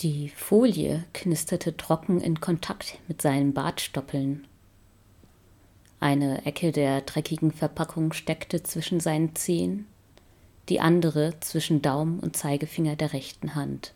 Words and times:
Die 0.00 0.28
Folie 0.28 1.04
knisterte 1.12 1.76
trocken 1.76 2.20
in 2.20 2.40
Kontakt 2.40 2.98
mit 3.06 3.22
seinen 3.22 3.54
Bartstoppeln. 3.54 4.44
Eine 6.00 6.44
Ecke 6.44 6.72
der 6.72 7.00
dreckigen 7.02 7.52
Verpackung 7.52 8.12
steckte 8.12 8.64
zwischen 8.64 8.98
seinen 8.98 9.36
Zehen, 9.36 9.86
die 10.68 10.80
andere 10.80 11.34
zwischen 11.40 11.80
Daumen 11.80 12.18
und 12.18 12.36
Zeigefinger 12.36 12.96
der 12.96 13.12
rechten 13.12 13.54
Hand. 13.54 13.94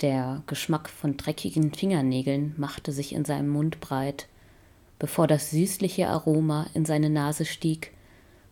Der 0.00 0.44
Geschmack 0.46 0.88
von 0.88 1.16
dreckigen 1.16 1.74
Fingernägeln 1.74 2.54
machte 2.56 2.92
sich 2.92 3.12
in 3.12 3.24
seinem 3.24 3.48
Mund 3.48 3.80
breit, 3.80 4.28
bevor 5.00 5.26
das 5.26 5.50
süßliche 5.50 6.08
Aroma 6.08 6.68
in 6.72 6.84
seine 6.84 7.10
Nase 7.10 7.44
stieg 7.44 7.92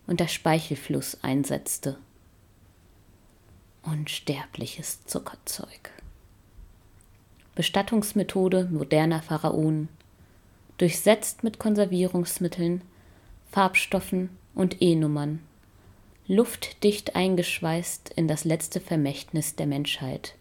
und 0.07 0.19
der 0.19 0.27
Speichelfluss 0.27 1.23
einsetzte. 1.23 1.97
Unsterbliches 3.89 5.05
Zuckerzeug. 5.05 5.91
Bestattungsmethode 7.55 8.67
moderner 8.69 9.21
Pharaonen, 9.21 9.87
durchsetzt 10.77 11.45
mit 11.45 11.57
Konservierungsmitteln, 11.57 12.81
Farbstoffen 13.49 14.29
und 14.53 14.81
E-Nummern, 14.81 15.39
luftdicht 16.27 17.15
eingeschweißt 17.15 18.11
in 18.13 18.27
das 18.27 18.43
letzte 18.43 18.81
Vermächtnis 18.81 19.55
der 19.55 19.67
Menschheit. 19.67 20.35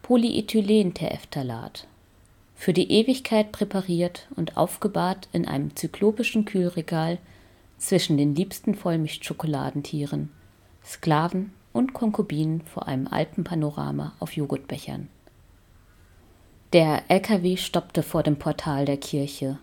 Polyethylentereftalat. 0.00 1.86
Für 2.56 2.72
die 2.72 2.90
Ewigkeit 2.90 3.52
präpariert 3.52 4.28
und 4.34 4.56
aufgebahrt 4.56 5.28
in 5.34 5.46
einem 5.46 5.76
zyklopischen 5.76 6.46
Kühlregal 6.46 7.18
zwischen 7.76 8.16
den 8.16 8.34
liebsten 8.34 8.74
Vollmilchschokoladentieren, 8.74 10.30
Sklaven 10.82 11.52
und 11.72 11.92
Konkubinen 11.92 12.62
vor 12.62 12.86
einem 12.86 13.06
Alpenpanorama 13.06 14.12
auf 14.18 14.36
Joghurtbechern. 14.36 15.08
Der 16.72 17.02
LKW 17.08 17.56
stoppte 17.56 18.02
vor 18.02 18.22
dem 18.22 18.36
Portal 18.36 18.84
der 18.84 18.96
Kirche. 18.96 19.58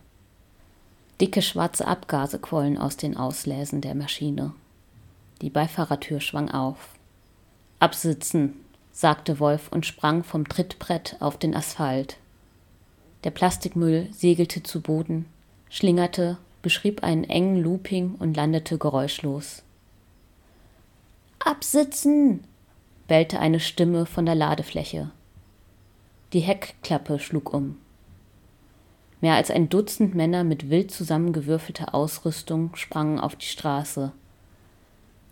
Dicke 1.19 1.41
schwarze 1.41 1.87
Abgase 1.87 2.39
quollen 2.39 2.77
aus 2.77 2.97
den 2.97 3.17
Ausläsen 3.17 3.81
der 3.81 3.95
Maschine. 3.95 4.53
Die 5.41 5.49
Beifahrertür 5.49 6.21
schwang 6.21 6.51
auf. 6.51 6.95
Absitzen, 7.79 8.53
sagte 8.91 9.39
Wolf 9.39 9.69
und 9.71 9.85
sprang 9.85 10.23
vom 10.23 10.47
Trittbrett 10.47 11.17
auf 11.19 11.37
den 11.37 11.55
Asphalt. 11.55 12.17
Der 13.23 13.31
Plastikmüll 13.31 14.07
segelte 14.11 14.63
zu 14.63 14.81
Boden, 14.81 15.25
schlingerte, 15.69 16.37
beschrieb 16.61 17.03
einen 17.03 17.23
engen 17.23 17.61
Looping 17.61 18.15
und 18.19 18.35
landete 18.35 18.77
geräuschlos. 18.77 19.63
Absitzen! 21.39 22.43
bellte 23.07 23.39
eine 23.39 23.59
Stimme 23.59 24.05
von 24.05 24.25
der 24.25 24.35
Ladefläche. 24.35 25.09
Die 26.33 26.41
Heckklappe 26.41 27.17
schlug 27.19 27.53
um. 27.53 27.77
Mehr 29.21 29.35
als 29.35 29.49
ein 29.49 29.69
Dutzend 29.69 30.15
Männer 30.15 30.43
mit 30.43 30.69
wild 30.69 30.91
zusammengewürfelter 30.91 31.95
Ausrüstung 31.95 32.75
sprangen 32.75 33.19
auf 33.19 33.35
die 33.35 33.47
Straße. 33.47 34.11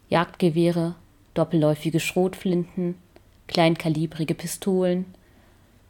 Jagdgewehre, 0.09 0.95
doppelläufige 1.33 1.99
Schrotflinten, 1.99 2.95
kleinkalibrige 3.47 4.33
Pistolen, 4.33 5.05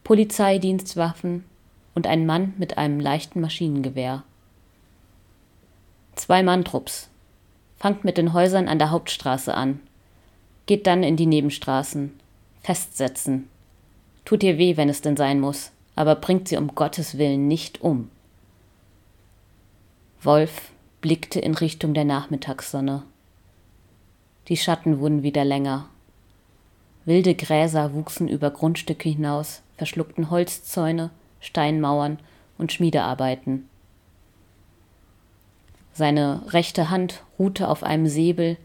Polizeidienstwaffen 0.04 1.46
und 1.96 2.08
ein 2.08 2.26
Mann 2.26 2.54
mit 2.58 2.78
einem 2.78 3.00
leichten 3.00 3.40
Maschinengewehr. 3.40 4.24
Zwei 6.16 6.44
Manntrupps. 6.44 7.10
Fangt 7.78 8.04
mit 8.04 8.18
den 8.18 8.34
Häusern 8.34 8.68
an 8.68 8.80
der 8.80 8.90
Hauptstraße 8.90 9.54
an. 9.54 9.80
Geht 10.68 10.86
dann 10.86 11.02
in 11.02 11.16
die 11.16 11.26
Nebenstraßen. 11.26 12.14
Festsetzen. 12.62 13.48
Tut 14.24 14.44
ihr 14.44 14.60
weh, 14.60 14.78
wenn 14.78 14.90
es 14.90 15.02
denn 15.02 15.18
sein 15.18 15.40
muss, 15.40 15.72
aber 15.96 16.16
bringt 16.16 16.48
sie 16.48 16.58
um 16.58 16.76
Gottes 16.76 17.18
Willen 17.18 17.48
nicht 17.48 17.82
um. 17.82 18.12
Wolf 20.22 20.70
blickte 21.02 21.40
in 21.40 21.56
Richtung 21.56 21.96
der 21.96 22.06
Nachmittagssonne. 22.06 23.02
Die 24.50 24.58
Schatten 24.58 25.00
wurden 25.00 25.24
wieder 25.24 25.44
länger 25.44 25.90
Wilde 27.08 27.36
Gräser 27.36 27.94
wuchsen 27.94 28.28
über 28.28 28.52
Grundstücke 28.52 29.08
hinaus, 29.08 29.62
verschluckten 29.78 30.30
Holzzäune, 30.30 31.10
Steinmauern 31.40 32.20
und 32.58 32.74
Schmiedearbeiten. 32.74 33.70
Seine 35.94 36.42
rechte 36.50 36.90
Hand 36.90 37.24
ruhte 37.40 37.70
auf 37.70 37.82
einem 37.82 38.08
Säbel, 38.08 38.58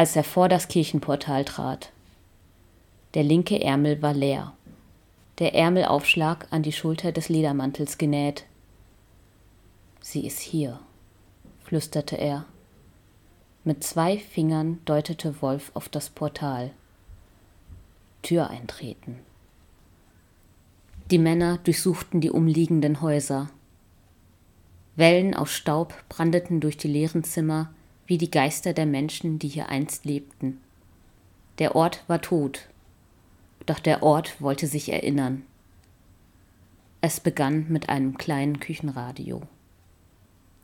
als 0.00 0.16
er 0.16 0.24
vor 0.24 0.48
das 0.48 0.68
Kirchenportal 0.68 1.44
trat. 1.44 1.92
Der 3.12 3.22
linke 3.22 3.62
Ärmel 3.62 4.00
war 4.00 4.14
leer, 4.14 4.54
der 5.38 5.54
Ärmelaufschlag 5.54 6.46
an 6.50 6.62
die 6.62 6.72
Schulter 6.72 7.12
des 7.12 7.28
Ledermantels 7.28 7.98
genäht. 7.98 8.46
Sie 10.00 10.26
ist 10.26 10.40
hier, 10.40 10.80
flüsterte 11.64 12.16
er. 12.16 12.46
Mit 13.62 13.84
zwei 13.84 14.16
Fingern 14.16 14.78
deutete 14.86 15.42
Wolf 15.42 15.70
auf 15.74 15.90
das 15.90 16.08
Portal. 16.08 16.70
Tür 18.22 18.48
eintreten. 18.48 19.18
Die 21.10 21.18
Männer 21.18 21.58
durchsuchten 21.58 22.22
die 22.22 22.30
umliegenden 22.30 23.02
Häuser. 23.02 23.50
Wellen 24.96 25.34
aus 25.34 25.52
Staub 25.52 25.92
brandeten 26.08 26.60
durch 26.60 26.78
die 26.78 26.88
leeren 26.88 27.22
Zimmer 27.22 27.74
wie 28.10 28.18
die 28.18 28.32
Geister 28.32 28.72
der 28.72 28.86
Menschen, 28.86 29.38
die 29.38 29.46
hier 29.46 29.68
einst 29.68 30.04
lebten. 30.04 30.60
Der 31.60 31.76
Ort 31.76 32.02
war 32.08 32.20
tot, 32.20 32.66
doch 33.66 33.78
der 33.78 34.02
Ort 34.02 34.40
wollte 34.40 34.66
sich 34.66 34.92
erinnern. 34.92 35.44
Es 37.00 37.20
begann 37.20 37.66
mit 37.68 37.88
einem 37.88 38.18
kleinen 38.18 38.58
Küchenradio. 38.58 39.42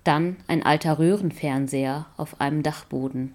Dann 0.02 0.38
ein 0.48 0.64
alter 0.64 0.98
Röhrenfernseher 0.98 2.06
auf 2.16 2.40
einem 2.40 2.64
Dachboden. 2.64 3.32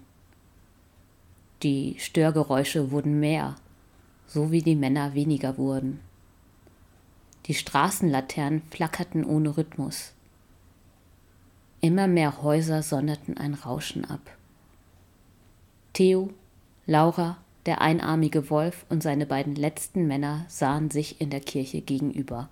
Die 1.62 1.96
Störgeräusche 1.98 2.90
wurden 2.90 3.18
mehr, 3.18 3.54
so 4.26 4.52
wie 4.52 4.60
die 4.60 4.76
Männer 4.76 5.14
weniger 5.14 5.56
wurden. 5.56 6.00
Die 7.46 7.54
Straßenlaternen 7.54 8.60
flackerten 8.70 9.24
ohne 9.24 9.56
Rhythmus. 9.56 10.12
Immer 11.84 12.06
mehr 12.06 12.44
Häuser 12.44 12.80
sonderten 12.80 13.36
ein 13.38 13.54
Rauschen 13.54 14.04
ab. 14.04 14.20
Theo, 15.94 16.30
Laura, 16.86 17.38
der 17.66 17.80
einarmige 17.80 18.50
Wolf 18.50 18.86
und 18.88 19.02
seine 19.02 19.26
beiden 19.26 19.56
letzten 19.56 20.06
Männer 20.06 20.44
sahen 20.46 20.92
sich 20.92 21.20
in 21.20 21.30
der 21.30 21.40
Kirche 21.40 21.80
gegenüber. 21.80 22.48